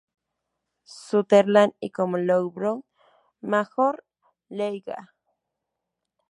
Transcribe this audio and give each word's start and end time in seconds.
Sutherland, 1.09 1.73
y 1.79 1.91
como 1.91 2.17
Lou 2.17 2.49
Brown 2.49 2.83
"Major 3.39 4.03
League". 4.49 4.95